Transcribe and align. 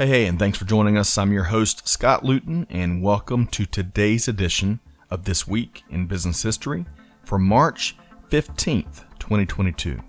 Hey, 0.00 0.06
hey, 0.06 0.26
and 0.28 0.38
thanks 0.38 0.56
for 0.56 0.64
joining 0.64 0.96
us. 0.96 1.18
I'm 1.18 1.30
your 1.30 1.44
host, 1.44 1.86
Scott 1.86 2.24
Luton, 2.24 2.66
and 2.70 3.02
welcome 3.02 3.46
to 3.48 3.66
today's 3.66 4.28
edition 4.28 4.80
of 5.10 5.24
This 5.24 5.46
Week 5.46 5.82
in 5.90 6.06
Business 6.06 6.42
History 6.42 6.86
for 7.22 7.38
March 7.38 7.98
15th, 8.30 9.04
2022. 9.18 10.00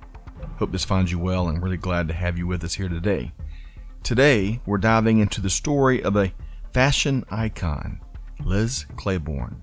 Hope 0.59 0.71
this 0.71 0.85
finds 0.85 1.11
you 1.11 1.19
well 1.19 1.49
and 1.49 1.61
really 1.61 1.75
glad 1.75 2.07
to 2.07 2.13
have 2.13 2.37
you 2.37 2.47
with 2.47 2.63
us 2.63 2.75
here 2.75 2.87
today. 2.87 3.33
Today, 4.01 4.61
we're 4.65 4.77
diving 4.77 5.19
into 5.19 5.41
the 5.41 5.49
story 5.49 6.01
of 6.01 6.15
a 6.15 6.31
fashion 6.71 7.25
icon, 7.29 7.99
Liz 8.45 8.85
Claiborne. 8.95 9.61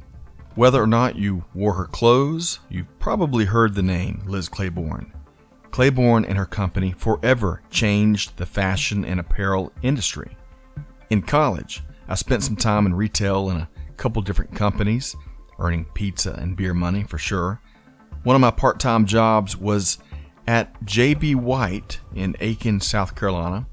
Whether 0.56 0.82
or 0.82 0.86
not 0.86 1.16
you 1.16 1.46
wore 1.54 1.72
her 1.72 1.86
clothes, 1.86 2.58
you've 2.68 2.98
probably 2.98 3.46
heard 3.46 3.74
the 3.74 3.82
name 3.82 4.20
Liz 4.26 4.50
Claiborne. 4.50 5.10
Claiborne 5.70 6.24
and 6.24 6.38
her 6.38 6.47
company 6.47 6.92
forever 6.92 7.62
changed 7.70 8.36
the 8.36 8.47
fashion 8.47 9.05
and 9.05 9.20
apparel 9.20 9.72
industry. 9.83 10.36
In 11.10 11.22
college, 11.22 11.83
I 12.08 12.14
spent 12.14 12.42
some 12.42 12.56
time 12.56 12.86
in 12.86 12.94
retail 12.94 13.50
in 13.50 13.58
a 13.58 13.69
couple 13.97 14.22
different 14.22 14.55
companies, 14.55 15.14
earning 15.58 15.84
pizza 15.94 16.33
and 16.33 16.56
beer 16.56 16.75
money 16.75 17.02
for 17.02 17.19
sure. 17.19 17.60
One 18.22 18.34
of 18.34 18.41
my 18.41 18.50
part 18.50 18.80
time 18.80 19.06
jobs 19.06 19.56
was 19.56 19.98
at 20.47 20.83
J.B. 20.84 21.34
White 21.34 22.00
in 22.14 22.34
Aiken, 22.41 22.80
South 22.80 23.14
Carolina, 23.14 23.66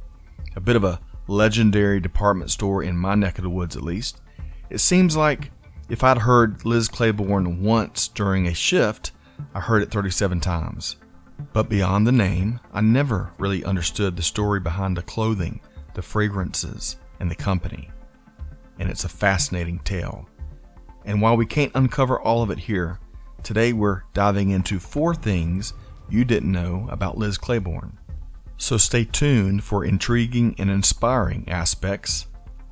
a 0.55 0.59
bit 0.59 0.75
of 0.75 0.83
a 0.83 0.99
legendary 1.27 1.99
department 1.99 2.51
store 2.51 2.83
in 2.83 2.97
my 2.97 3.15
neck 3.15 3.37
of 3.37 3.43
the 3.43 3.49
woods 3.49 3.75
at 3.75 3.83
least. 3.83 4.21
It 4.69 4.79
seems 4.79 5.15
like 5.15 5.51
if 5.89 6.03
I'd 6.03 6.19
heard 6.19 6.65
Liz 6.65 6.87
Claiborne 6.87 7.63
once 7.63 8.07
during 8.07 8.47
a 8.47 8.53
shift, 8.53 9.11
I 9.53 9.59
heard 9.59 9.83
it 9.83 9.91
37 9.91 10.39
times. 10.39 10.97
But 11.53 11.69
beyond 11.69 12.05
the 12.05 12.11
name, 12.11 12.59
I 12.73 12.81
never 12.81 13.31
really 13.37 13.63
understood 13.63 14.15
the 14.15 14.23
story 14.23 14.59
behind 14.59 14.97
the 14.97 15.01
clothing, 15.01 15.61
the 15.93 16.01
fragrances, 16.01 16.97
and 17.19 17.29
the 17.29 17.35
company. 17.35 17.89
And 18.79 18.89
it's 18.89 19.05
a 19.05 19.09
fascinating 19.09 19.79
tale. 19.79 20.27
And 21.05 21.21
while 21.21 21.37
we 21.37 21.45
can't 21.45 21.71
uncover 21.75 22.19
all 22.19 22.41
of 22.41 22.51
it 22.51 22.59
here, 22.59 22.99
today 23.43 23.73
we're 23.73 24.03
diving 24.13 24.49
into 24.49 24.79
four 24.79 25.15
things 25.15 25.73
you 26.09 26.25
didn't 26.25 26.51
know 26.51 26.87
about 26.89 27.17
Liz 27.17 27.37
Claiborne. 27.37 27.97
So 28.57 28.77
stay 28.77 29.05
tuned 29.05 29.63
for 29.63 29.85
intriguing 29.85 30.55
and 30.57 30.69
inspiring 30.69 31.47
aspects 31.49 32.27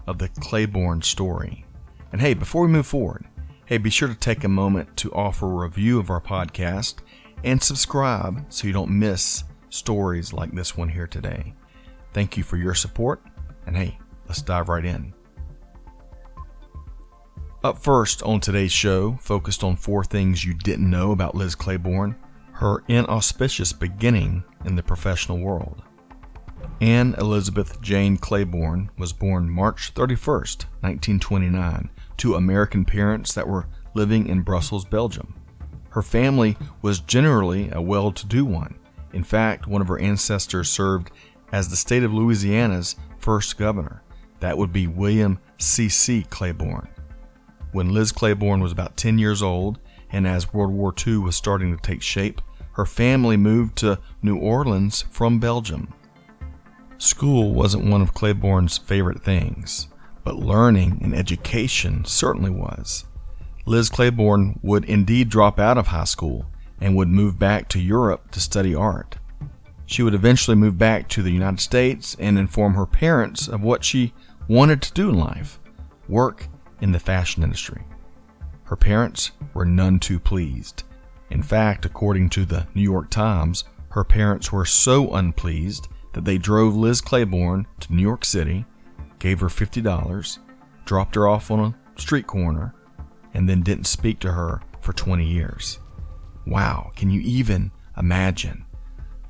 of 0.07 0.18
the 0.18 0.29
Claiborne 0.29 1.02
story. 1.02 1.66
And 2.12 2.22
hey, 2.22 2.34
before 2.34 2.63
we 2.63 2.69
move 2.69 2.88
forward, 2.88 3.25
hey, 3.66 3.78
be 3.78 3.90
sure 3.90 4.07
to 4.07 4.16
take 4.16 4.44
a 4.44 4.50
moment 4.50 4.96
to 4.97 5.12
offer 5.13 5.46
a 5.46 5.66
review 5.66 6.00
of 6.00 6.09
our 6.09 6.22
podcast 6.22 6.96
and 7.44 7.62
subscribe 7.62 8.46
so 8.50 8.68
you 8.68 8.74
don't 8.74 8.92
miss 8.92 9.44
stories 9.70 10.34
like 10.34 10.52
this 10.52 10.78
one 10.78 10.90
here 10.90 11.08
today. 11.08 11.54
Thank 12.14 12.38
you 12.38 12.44
for 12.44 12.58
your 12.58 12.76
support, 12.76 13.22
and 13.66 13.76
hey, 13.76 13.98
let's 14.28 14.42
dive 14.42 14.70
right 14.70 14.86
in. 14.86 15.14
Up 17.64 17.78
first 17.78 18.22
on 18.24 18.40
today's 18.40 18.72
show, 18.72 19.18
focused 19.22 19.64
on 19.64 19.78
four 19.78 20.03
things 20.03 20.44
you 20.44 20.53
didn't 20.53 20.90
know 20.90 21.12
about 21.12 21.36
Liz 21.36 21.56
Claiborne, 21.56 22.16
her 22.53 22.84
inauspicious 22.88 23.74
beginning 23.74 24.44
in 24.66 24.76
the 24.76 24.84
professional 24.84 25.40
world. 25.40 25.82
Anne 26.82 27.16
Elizabeth 27.18 27.82
Jane 27.82 28.18
Claiborne 28.18 28.90
was 28.98 29.14
born 29.14 29.50
March 29.50 29.94
31st, 29.94 30.66
1929, 30.82 31.90
to 32.18 32.36
American 32.36 32.84
parents 32.84 33.34
that 33.34 33.48
were 33.48 33.68
living 33.94 34.28
in 34.28 34.42
Brussels, 34.42 34.86
Belgium. 34.86 35.34
Her 35.94 36.02
family 36.02 36.58
was 36.81 37.00
generally 37.00 37.70
a 37.72 37.80
well 37.80 38.12
to 38.12 38.26
do 38.26 38.46
one. 38.46 38.80
In 39.14 39.24
fact, 39.24 39.68
one 39.68 39.80
of 39.80 39.88
her 39.88 40.00
ancestors 40.00 40.68
served 40.68 41.12
as 41.52 41.70
the 41.70 41.76
state 41.76 42.02
of 42.02 42.12
Louisiana's 42.12 42.96
first 43.20 43.59
governor. 43.59 44.02
That 44.40 44.58
would 44.58 44.74
be 44.74 44.88
William 44.88 45.38
C.C. 45.59 46.26
Claiborne. 46.32 46.90
When 47.74 47.94
Liz 47.94 48.12
Claiborne 48.12 48.59
was 48.59 48.72
about 48.72 48.98
10 48.98 49.20
years 49.20 49.44
old, 49.44 49.78
and 50.12 50.28
as 50.28 50.52
World 50.52 50.74
War 50.74 50.96
II 51.06 51.18
was 51.18 51.36
starting 51.36 51.76
to 51.76 51.82
take 51.82 52.02
shape, 52.02 52.42
her 52.72 52.88
family 52.88 53.38
moved 53.38 53.76
to 53.78 54.00
New 54.24 54.38
Orleans 54.38 55.03
from 55.12 55.40
Belgium. 55.40 55.94
School 56.98 57.53
wasn't 57.53 57.86
one 57.86 58.02
of 58.02 58.16
Claiborne's 58.16 58.80
favorite 58.80 59.24
things, 59.24 59.90
but 60.24 60.38
learning 60.38 61.02
and 61.03 61.14
education 61.14 62.03
certainly 62.03 62.50
was. 62.50 63.06
Liz 63.66 63.90
Claiborne 63.90 64.59
would 64.62 64.84
indeed 64.85 65.29
drop 65.29 65.59
out 65.59 65.78
of 65.78 65.88
high 65.88 66.03
school 66.03 66.46
and 66.81 66.96
would 66.96 67.07
move 67.07 67.40
back 67.40 67.69
to 67.69 67.79
Europe 67.79 68.29
to 68.31 68.41
study 68.41 68.75
art. 68.75 69.18
She 69.85 70.03
would 70.03 70.13
eventually 70.13 70.56
move 70.56 70.78
back 70.78 71.07
to 71.09 71.22
the 71.22 71.31
United 71.31 71.59
States 71.59 72.16
and 72.19 72.38
inform 72.38 72.73
her 72.73 72.85
parents 72.85 73.47
of 73.47 73.63
what 73.63 73.84
she 73.84 74.13
wanted 74.47 74.81
to 74.81 74.94
do 74.94 75.09
in 75.09 75.18
life 75.18 75.59
work 76.09 76.47
in 76.81 76.91
the 76.91 77.00
fashion 77.00 77.44
industry. 77.44 77.84
Her 78.66 78.75
parents 78.75 79.31
were 79.53 79.66
none 79.66 80.00
too 80.00 80.19
pleased. 80.19 80.84
In 81.29 81.41
fact, 81.41 81.85
according 81.85 82.29
to 82.31 82.46
the 82.46 82.68
New 82.73 82.81
York 82.81 83.09
Times, 83.09 83.63
her 83.90 84.03
parents 84.03 84.52
were 84.52 84.66
so 84.66 85.13
unpleased 85.13 85.88
that 86.13 86.25
they 86.25 86.38
drove 86.38 86.75
Liz 86.75 87.00
Claiborne 87.00 87.68
to 87.79 87.94
New 87.94 88.02
York 88.02 88.25
City, 88.25 88.66
gave 89.19 89.40
her 89.40 89.47
$50, 89.47 90.40
dropped 90.85 91.16
her 91.16 91.28
off 91.28 91.50
on 91.50 91.59
a 91.59 92.00
street 92.00 92.28
corner, 92.28 92.73
and 93.34 93.50
then 93.50 93.62
didn't 93.62 93.86
speak 93.86 94.20
to 94.20 94.34
her 94.34 94.62
for 94.82 94.94
20 94.94 95.26
years. 95.26 95.80
Wow, 96.46 96.92
can 96.96 97.10
you 97.10 97.22
even 97.22 97.72
imagine? 97.98 98.66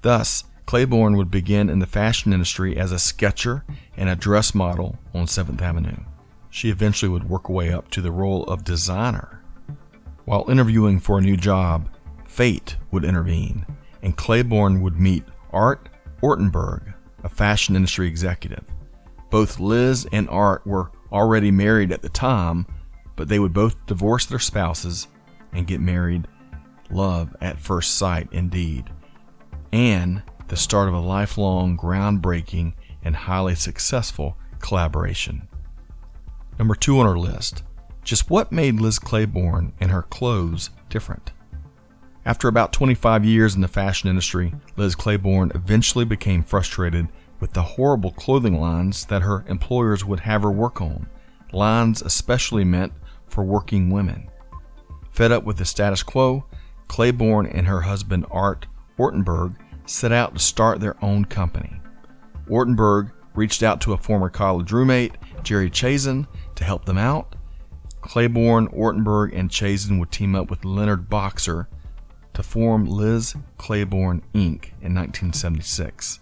Thus, 0.02 0.44
Claiborne 0.66 1.18
would 1.18 1.30
begin 1.30 1.70
in 1.70 1.80
the 1.80 1.86
fashion 1.86 2.34
industry 2.34 2.78
as 2.78 2.92
a 2.92 3.00
sketcher 3.00 3.66
and 3.98 4.10
a 4.10 4.16
dress 4.16 4.56
model 4.56 4.98
on 5.14 5.26
7th 5.26 5.62
Avenue. 5.62 6.04
She 6.50 6.70
eventually 6.70 7.10
would 7.10 7.30
work 7.30 7.48
her 7.48 7.54
way 7.54 7.72
up 7.72 7.90
to 7.92 8.02
the 8.02 8.12
role 8.12 8.44
of 8.46 8.64
designer. 8.64 9.42
While 10.26 10.50
interviewing 10.50 11.00
for 11.00 11.18
a 11.18 11.22
new 11.22 11.36
job, 11.36 11.90
fate 12.26 12.78
would 12.92 13.04
intervene, 13.04 13.66
and 14.02 14.16
Claiborne 14.16 14.82
would 14.82 15.00
meet 15.00 15.24
Art 15.52 15.90
Ortenberg, 16.22 16.94
a 17.24 17.30
fashion 17.30 17.76
industry 17.76 18.08
executive. 18.08 18.64
Both 19.30 19.60
Liz 19.60 20.08
and 20.12 20.30
Art 20.30 20.66
were 20.66 20.92
already 21.12 21.52
married 21.52 21.92
at 21.92 22.02
the 22.02 22.10
time, 22.10 22.66
but 23.16 23.28
they 23.28 23.40
would 23.40 23.54
both 23.54 23.86
divorce 23.86 24.26
their 24.26 24.40
spouses 24.40 25.08
and 25.52 25.68
get 25.68 25.80
married. 25.80 26.28
Love 26.90 27.36
at 27.42 27.60
first 27.60 27.96
sight, 27.96 28.28
indeed. 28.32 28.90
And 29.72 30.24
the 30.48 30.56
start 30.56 30.88
of 30.88 30.94
a 30.94 31.00
lifelong, 31.00 31.78
groundbreaking, 31.78 32.74
and 33.04 33.16
highly 33.16 33.56
successful 33.56 34.38
collaboration. 34.60 35.48
Number 36.60 36.76
two 36.76 37.00
on 37.00 37.08
our 37.08 37.18
list 37.18 37.64
just 38.04 38.30
what 38.30 38.52
made 38.52 38.82
Liz 38.82 39.00
Claiborne 39.00 39.72
and 39.80 39.90
her 39.90 40.02
clothes 40.02 40.70
different? 40.90 41.32
After 42.26 42.48
about 42.48 42.74
25 42.74 43.24
years 43.24 43.56
in 43.56 43.62
the 43.62 43.68
fashion 43.68 44.10
industry, 44.10 44.54
Liz 44.76 44.94
Claiborne 44.94 45.52
eventually 45.56 46.06
became 46.06 46.44
frustrated 46.44 47.08
with 47.40 47.54
the 47.54 47.62
horrible 47.62 48.12
clothing 48.12 48.60
lines 48.60 49.06
that 49.06 49.22
her 49.22 49.46
employers 49.48 50.06
would 50.06 50.22
have 50.22 50.44
her 50.44 50.52
work 50.52 50.82
on, 50.82 51.08
lines 51.52 52.02
especially 52.02 52.64
meant 52.64 52.94
for 53.34 53.44
working 53.44 53.90
women. 53.90 54.30
Fed 55.12 55.32
up 55.32 55.44
with 55.44 55.58
the 55.58 55.66
status 55.66 56.04
quo, 56.04 56.46
Claiborne 56.88 57.48
and 57.48 57.66
her 57.68 57.82
husband 57.82 58.26
Art 58.30 58.68
Ortenberg 58.98 59.56
set 59.86 60.12
out 60.12 60.36
to 60.36 60.40
start 60.40 60.80
their 60.80 60.96
own 61.04 61.26
company. 61.26 61.82
Ortenberg 62.48 63.12
reached 63.34 63.64
out 63.64 63.82
to 63.82 63.94
a 63.94 63.98
former 63.98 64.30
college 64.30 64.72
roommate, 64.72 65.18
Jerry 65.42 65.70
Chazen, 65.70 66.28
to 66.56 66.64
help 66.64 66.86
them 66.86 66.98
out. 66.98 67.36
Claiborne, 68.02 68.68
Ortenberg, 68.68 69.36
and 69.38 69.50
Chazen 69.50 70.00
would 70.00 70.12
team 70.12 70.36
up 70.36 70.50
with 70.50 70.66
Leonard 70.66 71.10
Boxer 71.10 71.68
to 72.34 72.44
form 72.44 72.86
Liz 72.86 73.36
Claiborne 73.58 74.22
Inc. 74.34 74.72
in 74.82 74.94
1976. 74.94 76.20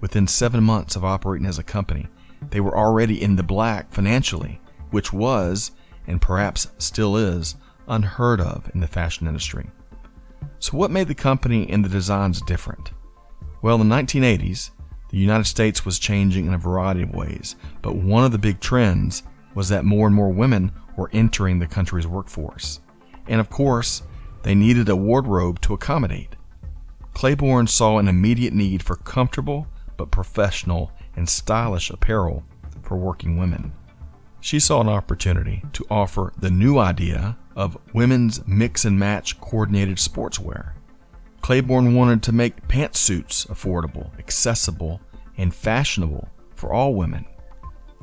Within 0.00 0.26
seven 0.26 0.64
months 0.64 0.96
of 0.96 1.04
operating 1.04 1.46
as 1.46 1.58
a 1.58 1.62
company, 1.62 2.08
they 2.50 2.60
were 2.60 2.76
already 2.76 3.20
in 3.20 3.36
the 3.36 3.42
black 3.42 3.92
financially, 3.92 4.60
which 4.90 5.12
was, 5.12 5.72
and 6.10 6.20
perhaps 6.20 6.68
still 6.78 7.16
is, 7.16 7.56
unheard 7.88 8.40
of 8.40 8.70
in 8.74 8.80
the 8.80 8.86
fashion 8.86 9.26
industry. 9.26 9.70
So, 10.58 10.76
what 10.76 10.90
made 10.90 11.08
the 11.08 11.14
company 11.14 11.68
and 11.70 11.84
the 11.84 11.88
designs 11.88 12.42
different? 12.42 12.90
Well, 13.62 13.80
in 13.80 13.88
the 13.88 13.94
1980s, 13.94 14.70
the 15.10 15.18
United 15.18 15.46
States 15.46 15.84
was 15.84 15.98
changing 15.98 16.46
in 16.46 16.54
a 16.54 16.58
variety 16.58 17.02
of 17.02 17.14
ways, 17.14 17.56
but 17.82 17.96
one 17.96 18.24
of 18.24 18.32
the 18.32 18.38
big 18.38 18.60
trends 18.60 19.22
was 19.54 19.68
that 19.68 19.84
more 19.84 20.06
and 20.06 20.14
more 20.14 20.30
women 20.30 20.72
were 20.96 21.10
entering 21.12 21.58
the 21.58 21.66
country's 21.66 22.06
workforce. 22.06 22.80
And 23.26 23.40
of 23.40 23.50
course, 23.50 24.02
they 24.42 24.54
needed 24.54 24.88
a 24.88 24.96
wardrobe 24.96 25.60
to 25.62 25.74
accommodate. 25.74 26.36
Claiborne 27.14 27.66
saw 27.66 27.98
an 27.98 28.08
immediate 28.08 28.52
need 28.52 28.82
for 28.82 28.96
comfortable 28.96 29.66
but 29.96 30.10
professional 30.10 30.92
and 31.16 31.28
stylish 31.28 31.90
apparel 31.90 32.44
for 32.82 32.96
working 32.96 33.36
women. 33.36 33.72
She 34.40 34.58
saw 34.58 34.80
an 34.80 34.88
opportunity 34.88 35.62
to 35.74 35.86
offer 35.90 36.32
the 36.38 36.50
new 36.50 36.78
idea 36.78 37.36
of 37.54 37.76
women's 37.92 38.46
mix 38.46 38.84
and 38.84 38.98
match 38.98 39.40
coordinated 39.40 39.98
sportswear. 39.98 40.72
Claiborne 41.42 41.94
wanted 41.94 42.22
to 42.22 42.32
make 42.32 42.68
pantsuits 42.68 43.46
affordable, 43.48 44.18
accessible, 44.18 45.00
and 45.36 45.54
fashionable 45.54 46.28
for 46.54 46.72
all 46.72 46.94
women. 46.94 47.26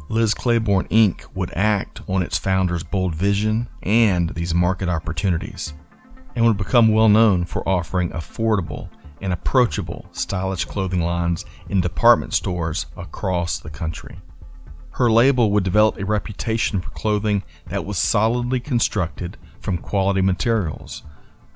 Liz 0.10 0.34
Claiborne 0.34 0.88
Inc. 0.88 1.25
would 1.34 1.51
act 1.54 2.01
on 2.07 2.24
its 2.24 2.38
founder's 2.38 2.84
bold 2.84 3.13
vision 3.13 3.68
and 3.84 4.30
these 4.31 4.54
market 4.54 4.89
opportunities, 4.89 5.74
and 6.36 6.45
would 6.45 6.57
become 6.57 6.89
well 6.89 7.10
known 7.10 7.45
for 7.45 7.68
offering 7.68 8.12
affordable 8.12 8.89
and 9.22 9.34
approachable 9.34 10.07
stylish 10.12 10.66
clothing 10.66 11.01
lines 11.01 11.45
in 11.68 11.81
department 11.81 12.34
stores 12.34 12.86
across 12.95 13.60
the 13.60 13.69
country. 13.69 14.19
Her 14.97 15.11
label 15.11 15.51
would 15.51 15.63
develop 15.63 15.99
a 15.99 16.05
reputation 16.05 16.81
for 16.81 16.89
clothing 16.89 17.44
that 17.67 17.85
was 17.85 17.99
solidly 17.99 18.59
constructed 18.59 19.38
from 19.59 19.77
quality 19.77 20.21
materials, 20.21 21.03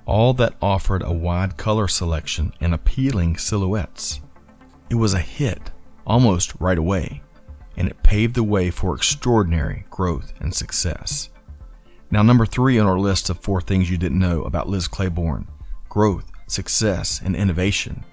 all 0.05 0.35
that 0.35 0.53
offered 0.61 1.01
a 1.01 1.11
wide 1.11 1.57
color 1.57 1.87
selection 1.87 2.53
and 2.61 2.71
appealing 2.71 3.37
silhouettes. 3.37 4.21
It 4.91 4.95
was 4.95 5.15
a 5.15 5.19
hit 5.19 5.71
almost 6.05 6.53
right 6.59 6.77
away, 6.77 7.23
and 7.75 7.87
it 7.87 8.03
paved 8.03 8.35
the 8.35 8.43
way 8.43 8.69
for 8.69 8.95
extraordinary 8.95 9.85
growth 9.89 10.33
and 10.39 10.53
success. 10.53 11.31
Now, 12.11 12.21
number 12.21 12.45
three 12.45 12.77
on 12.77 12.85
our 12.85 12.99
list 12.99 13.31
of 13.31 13.39
four 13.39 13.59
things 13.59 13.89
you 13.89 13.97
didn't 13.97 14.19
know 14.19 14.43
about 14.43 14.69
Liz 14.69 14.87
Claiborne 14.87 15.47
growth, 15.89 16.31
success, 16.45 17.19
and 17.25 17.35
innovation. 17.35 18.05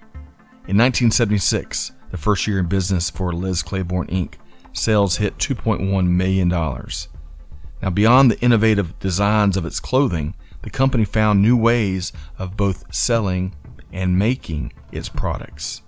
In 0.66 0.78
1976, 0.78 1.92
the 2.10 2.16
first 2.16 2.46
year 2.46 2.60
in 2.60 2.66
business 2.66 3.10
for 3.10 3.34
Liz 3.34 3.62
Claiborne 3.62 4.06
Inc., 4.06 4.36
sales 4.78 5.16
hit 5.16 5.38
$2.1 5.38 6.06
million. 6.06 6.48
Now, 6.48 7.90
beyond 7.90 8.30
the 8.30 8.40
innovative 8.40 8.98
designs 8.98 9.56
of 9.56 9.64
its 9.64 9.80
clothing, 9.80 10.34
the 10.62 10.70
company 10.70 11.04
found 11.04 11.40
new 11.40 11.56
ways 11.56 12.12
of 12.38 12.56
both 12.56 12.92
selling 12.94 13.54
and 13.92 14.18
making 14.18 14.72
its 14.92 15.08
products. 15.08 15.82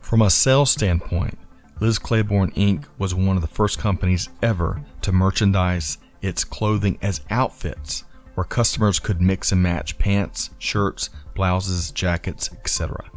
From 0.00 0.22
a 0.22 0.30
sales 0.30 0.70
standpoint, 0.70 1.38
Liz 1.80 1.98
Claiborne 1.98 2.50
Inc. 2.52 2.84
was 2.98 3.14
one 3.14 3.36
of 3.36 3.42
the 3.42 3.48
first 3.48 3.78
companies 3.78 4.28
ever 4.42 4.84
to 5.00 5.12
merchandise 5.12 5.98
its 6.20 6.44
clothing 6.44 6.98
as 7.00 7.22
outfits, 7.30 8.04
where 8.34 8.44
customers 8.44 8.98
could 8.98 9.22
mix 9.22 9.50
and 9.52 9.62
match 9.62 9.98
pants, 9.98 10.50
shirts, 10.58 11.08
blouses, 11.34 11.90
jackets, 11.90 12.50
etc. 12.52 13.10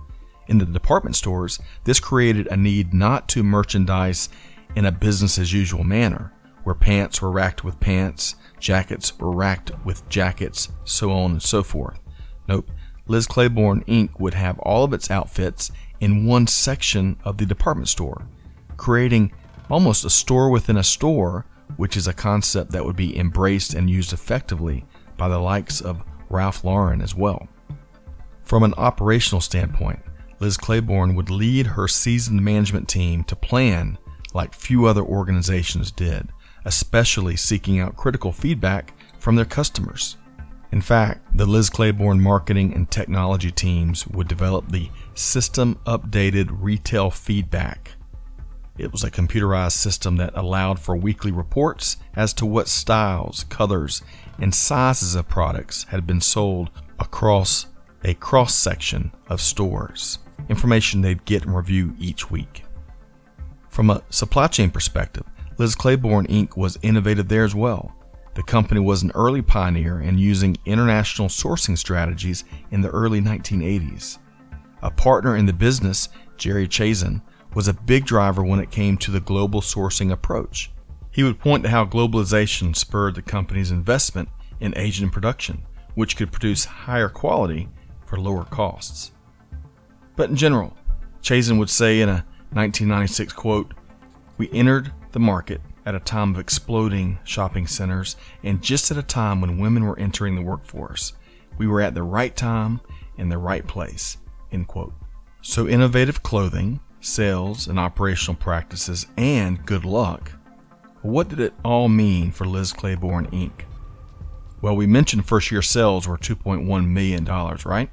In 0.47 0.57
the 0.59 0.65
department 0.65 1.15
stores, 1.15 1.59
this 1.83 1.99
created 1.99 2.47
a 2.47 2.57
need 2.57 2.93
not 2.93 3.27
to 3.29 3.43
merchandise 3.43 4.29
in 4.75 4.85
a 4.85 4.91
business 4.91 5.37
as 5.37 5.53
usual 5.53 5.83
manner, 5.83 6.33
where 6.63 6.75
pants 6.75 7.21
were 7.21 7.31
racked 7.31 7.63
with 7.63 7.79
pants, 7.79 8.35
jackets 8.59 9.17
were 9.19 9.31
racked 9.31 9.71
with 9.85 10.07
jackets, 10.09 10.69
so 10.83 11.11
on 11.11 11.31
and 11.31 11.43
so 11.43 11.63
forth. 11.63 11.99
Nope, 12.47 12.69
Liz 13.07 13.27
Claiborne 13.27 13.83
Inc. 13.85 14.19
would 14.19 14.33
have 14.33 14.59
all 14.59 14.83
of 14.83 14.93
its 14.93 15.11
outfits 15.11 15.71
in 15.99 16.25
one 16.25 16.47
section 16.47 17.17
of 17.23 17.37
the 17.37 17.45
department 17.45 17.89
store, 17.89 18.27
creating 18.77 19.31
almost 19.69 20.05
a 20.05 20.09
store 20.09 20.49
within 20.49 20.77
a 20.77 20.83
store, 20.83 21.45
which 21.77 21.97
is 21.97 22.07
a 22.07 22.13
concept 22.13 22.71
that 22.71 22.85
would 22.85 22.95
be 22.95 23.17
embraced 23.17 23.73
and 23.73 23.89
used 23.89 24.13
effectively 24.13 24.85
by 25.17 25.27
the 25.27 25.39
likes 25.39 25.81
of 25.81 26.03
Ralph 26.29 26.63
Lauren 26.63 27.01
as 27.01 27.15
well. 27.15 27.47
From 28.43 28.63
an 28.63 28.73
operational 28.75 29.41
standpoint, 29.41 29.99
Liz 30.39 30.57
Claiborne 30.57 31.15
would 31.15 31.29
lead 31.29 31.67
her 31.67 31.87
seasoned 31.87 32.41
management 32.41 32.89
team 32.89 33.23
to 33.25 33.35
plan 33.35 33.97
like 34.33 34.53
few 34.53 34.85
other 34.85 35.01
organizations 35.01 35.91
did, 35.91 36.30
especially 36.65 37.35
seeking 37.35 37.80
out 37.80 37.95
critical 37.95 38.31
feedback 38.31 38.94
from 39.19 39.35
their 39.35 39.45
customers. 39.45 40.18
In 40.71 40.81
fact, 40.81 41.38
the 41.38 41.45
Liz 41.45 41.69
Claiborne 41.69 42.19
marketing 42.19 42.74
and 42.74 42.89
technology 42.89 43.51
teams 43.51 44.07
would 44.07 44.27
develop 44.27 44.69
the 44.69 44.89
System 45.13 45.80
Updated 45.85 46.47
Retail 46.50 47.12
Feedback. 47.12 47.91
It 48.75 48.91
was 48.91 49.03
a 49.03 49.12
computerized 49.12 49.74
system 49.74 50.18
that 50.18 50.36
allowed 50.36 50.79
for 50.79 50.95
weekly 50.95 51.31
reports 51.31 51.97
as 52.15 52.33
to 52.33 52.45
what 52.47 52.68
styles, 52.68 53.45
colors, 53.50 54.01
and 54.39 54.53
sizes 54.53 55.13
of 55.13 55.29
products 55.29 55.83
had 55.83 56.07
been 56.07 56.21
sold 56.21 56.71
across 56.97 57.68
a 58.03 58.15
cross 58.15 58.56
section 58.56 59.12
of 59.27 59.41
stores, 59.41 60.18
information 60.50 61.01
they'd 61.01 61.24
get 61.25 61.44
and 61.44 61.56
review 61.56 61.95
each 62.00 62.31
week. 62.31 62.62
From 63.73 63.89
a 63.89 64.03
supply 64.11 64.45
chain 64.45 64.69
perspective, 64.69 65.23
Liz 65.57 65.73
Claiborne 65.73 66.27
Inc. 66.27 66.55
was 66.55 66.77
innovative 66.83 67.27
there 67.27 67.43
as 67.43 67.55
well. 67.55 67.91
The 68.35 68.43
company 68.43 68.79
was 68.79 69.01
an 69.01 69.11
early 69.15 69.41
pioneer 69.41 70.00
in 70.00 70.19
using 70.19 70.59
international 70.67 71.27
sourcing 71.27 71.75
strategies 71.75 72.43
in 72.69 72.81
the 72.81 72.91
early 72.91 73.19
1980s. 73.19 74.19
A 74.83 74.91
partner 74.91 75.38
in 75.38 75.48
the 75.48 75.53
business, 75.53 76.09
Jerry 76.38 76.67
Chazen, 76.67 77.24
was 77.55 77.67
a 77.67 77.74
big 77.74 78.05
driver 78.05 78.43
when 78.43 78.59
it 78.59 78.69
came 78.69 78.95
to 78.98 79.09
the 79.09 79.19
global 79.19 79.59
sourcing 79.59 80.12
approach. 80.12 80.71
He 81.09 81.24
would 81.24 81.39
point 81.39 81.63
to 81.63 81.69
how 81.69 81.83
globalization 81.83 82.75
spurred 82.75 83.15
the 83.15 83.24
company's 83.24 83.71
investment 83.71 84.29
in 84.59 84.77
Asian 84.77 85.09
production, 85.09 85.63
which 85.95 86.15
could 86.15 86.31
produce 86.31 86.63
higher 86.63 87.09
quality 87.09 87.69
for 88.05 88.19
lower 88.19 88.43
costs. 88.43 89.13
But 90.15 90.29
in 90.29 90.36
general, 90.36 90.77
Chazen 91.24 91.57
would 91.57 91.71
say 91.71 92.01
in 92.01 92.09
a 92.09 92.24
1996 92.53 93.33
quote, 93.33 93.74
We 94.38 94.50
entered 94.51 94.91
the 95.12 95.19
market 95.19 95.62
at 95.86 95.95
a 95.95 96.00
time 96.00 96.33
of 96.33 96.39
exploding 96.39 97.19
shopping 97.24 97.67
centers 97.67 98.15
and 98.43 98.62
just 98.62 98.91
at 98.91 98.98
a 98.98 99.03
time 99.03 99.41
when 99.41 99.60
women 99.60 99.86
were 99.86 100.00
entering 100.00 100.36
the 100.36 100.41
workforce. 100.41 101.13
We 101.57 101.67
were 101.67 101.81
at 101.81 101.93
the 101.93 102.03
right 102.03 102.36
time 102.36 102.81
in 103.17 103.29
the 103.29 103.38
right 103.38 103.65
place. 103.65 104.17
End 104.51 104.67
quote. 104.67 104.93
So 105.41 105.67
innovative 105.67 106.24
clothing, 106.24 106.79
sales 107.01 107.67
and 107.67 107.79
operational 107.79 108.36
practices, 108.36 109.07
and 109.17 109.65
good 109.65 109.86
luck. 109.86 110.31
What 111.01 111.27
did 111.27 111.39
it 111.39 111.53
all 111.65 111.89
mean 111.89 112.31
for 112.31 112.45
Liz 112.45 112.72
Claiborne 112.72 113.27
Inc.? 113.31 113.65
Well, 114.62 114.77
we 114.77 114.88
mentioned 114.88 115.25
first 115.27 115.51
year 115.51 115.62
sales 115.62 116.07
were 116.07 116.17
$2.1 116.17 116.88
million, 116.88 117.25
right? 117.25 117.89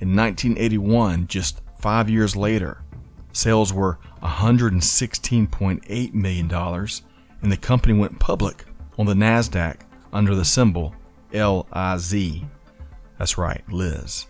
In 0.00 0.16
1981, 0.16 1.26
just 1.26 1.60
five 1.78 2.08
years 2.08 2.34
later, 2.34 2.82
sales 3.34 3.72
were 3.72 3.98
$116.8 4.22 6.14
million, 6.14 6.50
and 7.42 7.52
the 7.52 7.56
company 7.56 7.92
went 7.92 8.18
public 8.18 8.64
on 8.98 9.06
the 9.06 9.14
NASDAQ 9.14 9.80
under 10.12 10.34
the 10.34 10.44
symbol 10.44 10.94
LIZ. 11.32 12.42
That's 13.18 13.36
right, 13.36 13.62
Liz. 13.68 14.26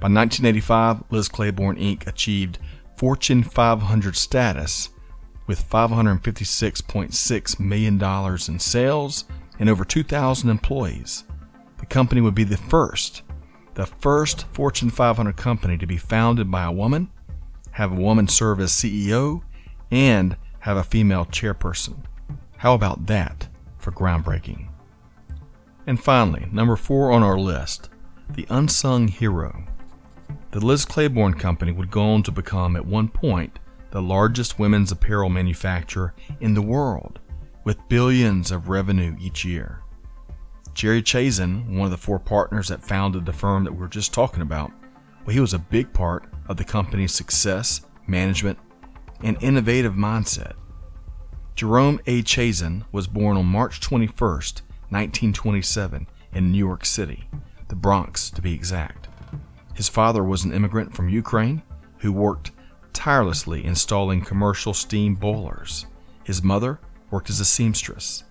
By 0.00 0.08
1985, 0.08 1.04
Liz 1.10 1.28
Claiborne 1.28 1.76
Inc. 1.76 2.06
achieved 2.06 2.58
Fortune 2.96 3.42
500 3.42 4.16
status 4.16 4.88
with 5.46 5.68
$556.6 5.68 7.60
million 7.60 8.02
in 8.48 8.58
sales 8.58 9.24
and 9.58 9.68
over 9.70 9.84
2,000 9.84 10.50
employees. 10.50 11.24
The 11.78 11.86
company 11.86 12.20
would 12.20 12.34
be 12.34 12.44
the 12.44 12.56
first, 12.56 13.22
the 13.74 13.86
first 13.86 14.46
Fortune 14.52 14.90
500 14.90 15.36
company 15.36 15.78
to 15.78 15.86
be 15.86 15.96
founded 15.96 16.50
by 16.50 16.64
a 16.64 16.72
woman, 16.72 17.11
have 17.72 17.92
a 17.92 17.96
woman 18.00 18.28
serve 18.28 18.60
as 18.60 18.72
CEO, 18.72 19.42
and 19.90 20.36
have 20.60 20.76
a 20.76 20.84
female 20.84 21.26
chairperson. 21.26 22.04
How 22.58 22.74
about 22.74 23.06
that 23.06 23.48
for 23.78 23.90
groundbreaking? 23.90 24.68
And 25.86 26.00
finally, 26.00 26.48
number 26.52 26.76
four 26.76 27.10
on 27.10 27.22
our 27.22 27.38
list, 27.38 27.90
the 28.30 28.46
unsung 28.48 29.08
hero. 29.08 29.64
The 30.52 30.64
Liz 30.64 30.84
Claiborne 30.84 31.34
Company 31.34 31.72
would 31.72 31.90
go 31.90 32.02
on 32.12 32.22
to 32.22 32.30
become, 32.30 32.76
at 32.76 32.86
one 32.86 33.08
point, 33.08 33.58
the 33.90 34.02
largest 34.02 34.58
women's 34.58 34.92
apparel 34.92 35.28
manufacturer 35.28 36.14
in 36.40 36.54
the 36.54 36.62
world, 36.62 37.20
with 37.64 37.88
billions 37.88 38.50
of 38.50 38.68
revenue 38.68 39.16
each 39.20 39.44
year. 39.44 39.82
Jerry 40.74 41.02
Chazen, 41.02 41.76
one 41.76 41.86
of 41.86 41.90
the 41.90 41.98
four 41.98 42.18
partners 42.18 42.68
that 42.68 42.82
founded 42.82 43.26
the 43.26 43.32
firm 43.32 43.64
that 43.64 43.72
we 43.72 43.78
were 43.78 43.88
just 43.88 44.14
talking 44.14 44.42
about, 44.42 44.72
well, 45.24 45.34
he 45.34 45.40
was 45.40 45.54
a 45.54 45.58
big 45.58 45.92
part 45.92 46.31
of 46.48 46.56
the 46.56 46.64
company's 46.64 47.12
success, 47.12 47.82
management, 48.06 48.58
and 49.22 49.42
innovative 49.42 49.94
mindset. 49.94 50.54
Jerome 51.54 52.00
A. 52.06 52.22
Chazen 52.22 52.84
was 52.92 53.06
born 53.06 53.36
on 53.36 53.46
March 53.46 53.80
21, 53.80 54.16
1927, 54.18 56.06
in 56.34 56.50
New 56.50 56.58
York 56.58 56.84
City, 56.84 57.28
the 57.68 57.76
Bronx 57.76 58.30
to 58.30 58.42
be 58.42 58.54
exact. 58.54 59.08
His 59.74 59.88
father 59.88 60.24
was 60.24 60.44
an 60.44 60.52
immigrant 60.52 60.94
from 60.94 61.08
Ukraine 61.08 61.62
who 61.98 62.12
worked 62.12 62.52
tirelessly 62.92 63.64
installing 63.64 64.22
commercial 64.22 64.74
steam 64.74 65.14
boilers. 65.14 65.86
His 66.24 66.42
mother 66.42 66.80
worked 67.10 67.30
as 67.30 67.40
a 67.40 67.44
seamstress. 67.44 68.24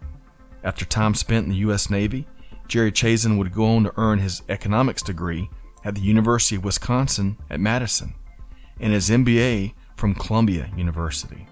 After 0.63 0.85
time 0.85 1.13
spent 1.13 1.45
in 1.45 1.51
the 1.51 1.57
U.S. 1.57 1.89
Navy, 1.89 2.27
Jerry 2.67 2.91
Chazen 2.91 3.37
would 3.37 3.53
go 3.53 3.65
on 3.65 3.83
to 3.83 3.93
earn 3.97 4.19
his 4.19 4.43
economics 4.49 5.01
degree 5.01 5.49
at 5.83 5.95
the 5.95 6.01
University 6.01 6.55
of 6.55 6.63
Wisconsin 6.63 7.37
at 7.49 7.59
Madison 7.59 8.13
and 8.79 8.93
his 8.93 9.09
MBA 9.09 9.73
from 9.95 10.15
Columbia 10.15 10.69
University. 10.75 11.47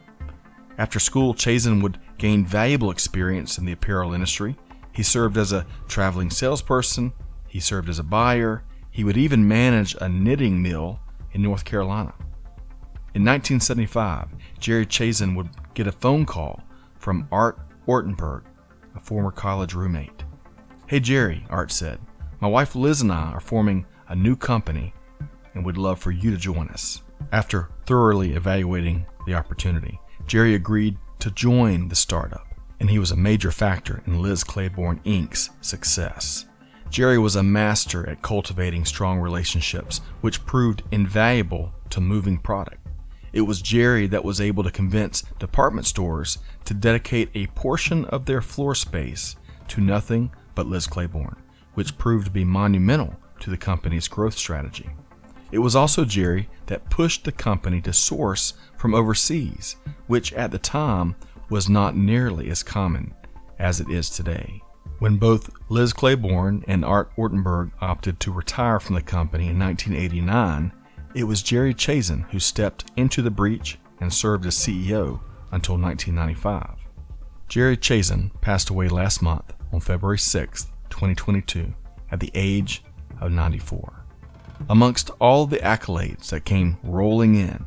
After 0.78 1.00
school, 1.00 1.34
Chazen 1.34 1.82
would 1.84 2.00
gain 2.18 2.46
valuable 2.46 2.92
experience 2.92 3.58
in 3.58 3.66
the 3.66 3.74
apparel 3.74 4.14
industry. 4.14 4.56
He 4.94 5.04
served 5.04 5.38
as 5.38 5.52
a 5.52 5.66
traveling 5.88 6.30
salesperson, 6.30 7.14
he 7.48 7.60
served 7.60 7.90
as 7.90 8.00
a 8.00 8.04
buyer, 8.04 8.64
he 8.90 9.04
would 9.04 9.18
even 9.18 9.48
manage 9.48 9.96
a 10.00 10.10
knitting 10.10 10.62
mill 10.62 11.00
in 11.32 11.42
North 11.42 11.66
Carolina. 11.66 12.14
In 13.14 13.26
1975, 13.26 14.30
Jerry 14.60 14.86
Chazen 14.86 15.36
would 15.36 15.50
get 15.74 15.88
a 15.88 15.92
phone 15.92 16.26
call 16.26 16.62
from 16.98 17.28
Art 17.32 17.60
Ortenberg, 17.88 18.44
a 18.96 19.00
former 19.00 19.32
college 19.32 19.74
roommate. 19.74 20.24
Hey 20.88 21.00
Jerry, 21.00 21.46
Art 21.50 21.72
said, 21.72 22.00
my 22.40 22.48
wife 22.48 22.76
Liz 22.76 23.02
and 23.02 23.12
I 23.12 23.32
are 23.32 23.42
forming 23.42 23.86
a 24.10 24.16
new 24.16 24.36
company 24.36 24.94
and 25.54 25.64
would 25.66 25.78
love 25.78 26.00
for 26.00 26.12
you 26.12 26.32
to 26.32 26.38
join 26.38 26.68
us. 26.70 27.02
After 27.32 27.70
thoroughly 27.86 28.34
evaluating 28.34 29.06
the 29.26 29.36
opportunity, 29.36 30.00
Jerry 30.28 30.56
agreed 30.56 30.98
to 31.20 31.32
join 31.32 31.88
the 31.88 31.96
startup, 31.96 32.48
and 32.80 32.90
he 32.90 33.00
was 33.00 33.12
a 33.12 33.16
major 33.16 33.52
factor 33.52 34.04
in 34.06 34.22
Liz 34.22 34.44
Claiborne 34.44 35.00
Inc.'s 35.06 35.52
success. 35.62 36.46
Jerry 36.90 37.20
was 37.20 37.36
a 37.36 37.44
master 37.44 38.10
at 38.10 38.24
cultivating 38.24 38.84
strong 38.84 39.20
relationships, 39.20 40.02
which 40.22 40.46
proved 40.46 40.84
invaluable 40.92 41.72
to 41.92 42.02
moving 42.02 42.38
product. 42.38 42.88
It 43.32 43.42
was 43.42 43.62
Jerry 43.62 44.08
that 44.08 44.26
was 44.26 44.42
able 44.42 44.64
to 44.64 44.72
convince 44.72 45.22
department 45.38 45.86
stores 45.86 46.40
to 46.66 46.74
dedicate 46.74 47.30
a 47.36 47.48
portion 47.48 48.06
of 48.06 48.26
their 48.26 48.42
floor 48.42 48.74
space 48.74 49.36
to 49.68 49.82
nothing 49.82 50.32
but 50.56 50.66
Liz 50.66 50.88
Claiborne, 50.88 51.36
which 51.76 51.98
proved 52.00 52.26
to 52.26 52.32
be 52.32 52.44
monumental 52.44 53.16
to 53.42 53.50
the 53.50 53.58
company's 53.58 54.08
growth 54.08 54.38
strategy. 54.38 54.90
It 55.52 55.60
was 55.60 55.76
also 55.76 56.06
Jerry 56.06 56.50
that 56.68 56.90
pushed 56.90 57.24
the 57.24 57.32
company 57.32 57.82
to 57.82 57.94
source 57.94 58.54
from 58.78 58.94
overseas, 58.94 59.76
which 60.08 60.32
at 60.34 60.52
the 60.52 60.60
time 60.60 61.16
was 61.50 61.70
not 61.70 61.96
nearly 61.96 62.50
as 62.50 62.62
common 62.62 63.14
as 63.58 63.80
it 63.80 63.90
is 63.90 64.10
today. 64.10 64.62
When 65.00 65.18
both 65.18 65.50
Liz 65.70 65.94
Claiborne 65.94 66.64
and 66.68 66.84
Art 66.86 67.12
Ortenberg 67.18 67.72
opted 67.82 68.20
to 68.20 68.32
retire 68.32 68.80
from 68.80 68.96
the 68.96 69.02
company 69.02 69.48
in 69.48 69.58
1989, 69.58 70.72
it 71.16 71.24
was 71.24 71.42
Jerry 71.42 71.74
Chazen 71.74 72.30
who 72.30 72.40
stepped 72.40 72.92
into 72.96 73.22
the 73.22 73.32
breach 73.32 73.80
and 74.00 74.14
served 74.14 74.46
as 74.46 74.56
CEO 74.56 75.22
until 75.52 75.78
1995. 75.78 76.88
Jerry 77.48 77.78
Chazen 77.78 78.30
passed 78.42 78.70
away 78.70 78.88
last 78.88 79.22
month 79.22 79.54
on 79.74 79.80
February 79.80 80.20
6, 80.20 80.66
2022, 80.90 81.74
at 82.12 82.20
the 82.20 82.32
age 82.36 82.84
of 83.22 83.32
94. 83.32 84.06
Amongst 84.70 85.10
all 85.20 85.46
the 85.46 85.60
accolades 85.60 86.30
that 86.30 86.46
came 86.46 86.78
rolling 86.84 87.36
in, 87.36 87.66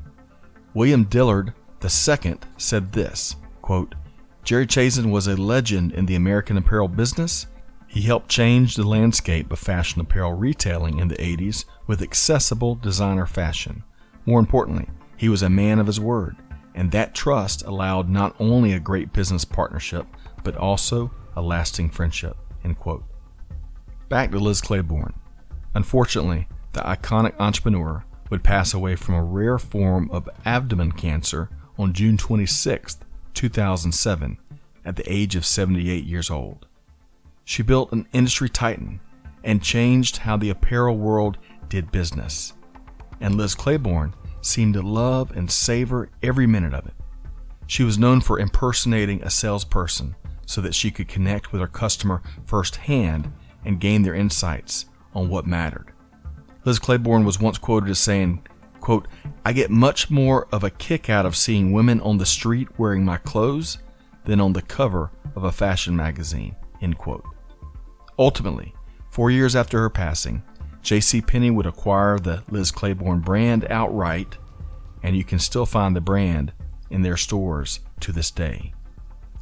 William 0.75 1.05
Dillard 1.05 1.53
II 1.83 2.37
said 2.57 2.93
this 2.93 3.37
quote, 3.61 3.95
Jerry 4.45 4.67
Chazen 4.67 5.11
was 5.11 5.27
a 5.27 5.37
legend 5.37 5.93
in 5.93 6.07
the 6.07 6.17
American 6.17 6.57
apparel 6.57 6.89
business 6.89 7.47
he 7.93 8.01
helped 8.01 8.31
change 8.31 8.75
the 8.75 8.89
landscape 8.89 9.53
of 9.53 9.59
fashion 9.59 10.01
apparel 10.01 10.33
retailing 10.33 10.99
in 10.99 11.09
the 11.09 11.17
80s 11.17 11.67
with 11.87 12.01
accessible 12.01 12.75
designer 12.75 13.27
fashion. 13.27 13.85
More 14.25 14.41
importantly, 14.41 14.89
he 15.19 15.29
was 15.29 15.43
a 15.43 15.51
man 15.51 15.79
of 15.79 15.89
his 15.89 16.01
word, 16.01 16.37
and 16.75 16.91
that 16.91 17.15
trust 17.15 17.67
allowed 17.67 18.09
not 18.09 18.35
only 18.41 18.73
a 18.73 18.81
great 18.81 19.13
business 19.13 19.45
partnership, 19.45 20.07
but 20.43 20.57
also 20.57 21.13
a 21.37 21.43
lasting 21.43 21.91
friendship. 21.91 22.39
Back 24.09 24.31
to 24.31 24.39
Liz 24.39 24.63
Claiborne. 24.63 25.13
Unfortunately, 25.75 26.49
the 26.73 26.81
iconic 26.81 27.35
entrepreneur 27.39 28.05
would 28.31 28.45
pass 28.45 28.73
away 28.73 28.97
from 28.97 29.15
a 29.15 29.23
rare 29.23 29.59
form 29.59 30.11
of 30.11 30.29
abdomen 30.45 30.93
cancer 30.93 31.51
on 31.79 31.93
June 31.93 32.17
26, 32.17 32.99
2007, 33.35 34.39
at 34.85 34.97
the 34.97 35.13
age 35.13 35.37
of 35.37 35.47
78 35.47 36.05
years 36.05 36.31
old. 36.31 36.67
She 37.45 37.63
built 37.63 37.93
an 37.93 38.07
industry 38.13 38.49
titan 38.49 39.01
and 39.45 39.63
changed 39.63 40.19
how 40.19 40.37
the 40.37 40.51
apparel 40.51 40.97
world 40.97 41.39
did 41.69 41.93
business. 41.93 42.53
And 43.21 43.37
Liz 43.37 43.55
Claiborne 43.55 44.15
seemed 44.41 44.75
to 44.75 44.83
love 44.83 45.31
and 45.33 45.51
savor 45.51 46.11
every 46.23 46.47
minute 46.47 46.75
of 46.75 46.87
it. 46.87 46.95
She 47.67 47.85
was 47.85 47.99
known 47.99 48.21
for 48.21 48.39
impersonating 48.39 49.23
a 49.23 49.31
salesperson 49.31 50.15
so 50.47 50.61
that 50.61 50.75
she 50.75 50.91
could 50.91 51.09
connect 51.09 51.53
with 51.53 51.61
her 51.61 51.67
customer 51.67 52.23
firsthand 52.45 53.33
and 53.65 53.81
gain 53.81 54.03
their 54.03 54.15
insights 54.15 54.87
on 55.15 55.29
what 55.29 55.47
mattered. 55.47 55.93
Liz 56.65 56.79
Claiborne 56.79 57.25
was 57.25 57.41
once 57.41 57.59
quoted 57.59 57.91
as 57.91 57.99
saying, 57.99 58.47
quote, 58.81 59.09
I 59.45 59.53
get 59.53 59.71
much 59.71 60.11
more 60.11 60.47
of 60.53 60.65
a 60.65 60.71
kick 60.71 61.11
out 61.11 61.27
of 61.27 61.37
seeing 61.37 61.73
women 61.73 62.01
on 62.01 62.19
the 62.19 62.27
street 62.27 62.69
wearing 62.79 63.05
my 63.05 63.17
clothes 63.17 63.79
than 64.25 64.41
on 64.41 64.53
the 64.53 64.63
cover 64.63 65.11
of 65.35 65.45
a 65.45 65.53
fashion 65.53 65.97
magazine, 65.97 66.55
end 66.81 66.99
quote. 66.99 67.25
Ultimately, 68.19 68.75
four 69.11 69.31
years 69.31 69.57
after 69.57 69.81
her 69.81 69.91
passing, 69.91 70.43
J.C. 70.83 71.21
Penney 71.21 71.51
would 71.51 71.67
acquire 71.67 72.19
the 72.19 72.43
Liz 72.51 72.71
Claiborne 72.71 73.21
brand 73.21 73.67
outright, 73.71 74.37
and 75.03 75.17
you 75.17 75.25
can 75.25 75.39
still 75.39 75.67
find 75.67 75.95
the 75.95 76.01
brand 76.01 76.53
in 76.91 77.03
their 77.03 77.17
stores 77.17 77.81
to 78.01 78.13
this 78.13 78.31
day. 78.31 78.75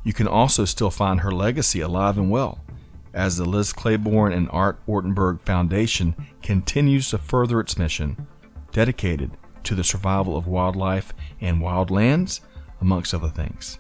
You 0.05 0.13
can 0.13 0.29
also 0.29 0.65
still 0.65 0.91
find 0.91 1.21
her 1.21 1.33
legacy 1.33 1.81
alive 1.81 2.17
and 2.17 2.31
well, 2.31 2.65
as 3.15 3.37
the 3.37 3.45
Liz 3.45 3.73
Claiborne 3.73 4.33
and 4.33 4.49
Art 4.51 4.81
Ortenberg 4.87 5.41
Foundation 5.43 6.15
continues 6.43 7.11
to 7.11 7.19
further 7.19 7.61
its 7.61 7.79
mission, 7.79 8.27
dedicated 8.73 9.37
to 9.65 9.75
the 9.75 9.85
survival 9.85 10.37
of 10.37 10.47
wildlife 10.47 11.13
and 11.41 11.61
wildlands, 11.61 12.41
amongst 12.81 13.13
other 13.13 13.29
things. 13.29 13.79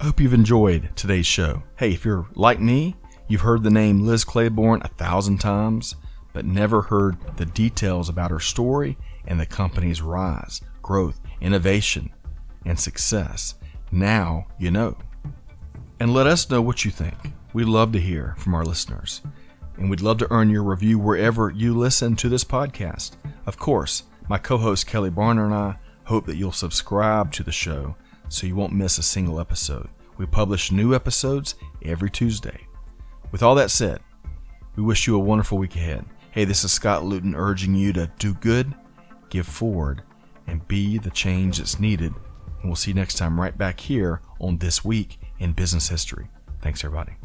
I 0.00 0.04
hope 0.04 0.20
you've 0.20 0.32
enjoyed 0.32 0.90
today's 0.96 1.26
show. 1.26 1.62
Hey, 1.76 1.92
if 1.92 2.04
you're 2.04 2.26
like 2.34 2.60
me 2.60 2.96
You've 3.28 3.40
heard 3.40 3.64
the 3.64 3.70
name 3.70 4.06
Liz 4.06 4.24
Claiborne 4.24 4.82
a 4.82 4.88
thousand 4.88 5.38
times, 5.38 5.96
but 6.32 6.44
never 6.44 6.82
heard 6.82 7.16
the 7.36 7.46
details 7.46 8.08
about 8.08 8.30
her 8.30 8.38
story 8.38 8.96
and 9.26 9.40
the 9.40 9.46
company's 9.46 10.00
rise, 10.00 10.60
growth, 10.80 11.20
innovation, 11.40 12.12
and 12.64 12.78
success. 12.78 13.56
Now 13.90 14.46
you 14.60 14.70
know. 14.70 14.96
And 15.98 16.14
let 16.14 16.26
us 16.26 16.48
know 16.48 16.62
what 16.62 16.84
you 16.84 16.90
think. 16.92 17.32
We 17.56 17.64
love 17.64 17.92
to 17.92 17.98
hear 17.98 18.34
from 18.36 18.54
our 18.54 18.66
listeners. 18.66 19.22
And 19.78 19.88
we'd 19.88 20.02
love 20.02 20.18
to 20.18 20.30
earn 20.30 20.50
your 20.50 20.62
review 20.62 20.98
wherever 20.98 21.48
you 21.48 21.72
listen 21.72 22.14
to 22.16 22.28
this 22.28 22.44
podcast. 22.44 23.12
Of 23.46 23.56
course, 23.56 24.02
my 24.28 24.36
co 24.36 24.58
host 24.58 24.86
Kelly 24.86 25.08
Barner 25.08 25.46
and 25.46 25.54
I 25.54 25.78
hope 26.04 26.26
that 26.26 26.36
you'll 26.36 26.52
subscribe 26.52 27.32
to 27.32 27.42
the 27.42 27.50
show 27.50 27.96
so 28.28 28.46
you 28.46 28.54
won't 28.54 28.74
miss 28.74 28.98
a 28.98 29.02
single 29.02 29.40
episode. 29.40 29.88
We 30.18 30.26
publish 30.26 30.70
new 30.70 30.94
episodes 30.94 31.54
every 31.80 32.10
Tuesday. 32.10 32.66
With 33.32 33.42
all 33.42 33.54
that 33.54 33.70
said, 33.70 34.00
we 34.76 34.82
wish 34.82 35.06
you 35.06 35.16
a 35.16 35.18
wonderful 35.18 35.56
week 35.56 35.76
ahead. 35.76 36.04
Hey, 36.32 36.44
this 36.44 36.62
is 36.62 36.72
Scott 36.72 37.06
Luton 37.06 37.34
urging 37.34 37.74
you 37.74 37.94
to 37.94 38.10
do 38.18 38.34
good, 38.34 38.74
give 39.30 39.46
forward, 39.46 40.02
and 40.46 40.68
be 40.68 40.98
the 40.98 41.08
change 41.08 41.56
that's 41.56 41.80
needed. 41.80 42.12
And 42.60 42.64
we'll 42.64 42.76
see 42.76 42.90
you 42.90 42.96
next 42.96 43.14
time 43.14 43.40
right 43.40 43.56
back 43.56 43.80
here 43.80 44.20
on 44.42 44.58
This 44.58 44.84
Week 44.84 45.18
in 45.38 45.54
Business 45.54 45.88
History. 45.88 46.28
Thanks, 46.60 46.84
everybody. 46.84 47.16